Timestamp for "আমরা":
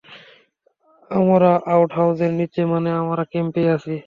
1.11-1.51, 3.01-3.23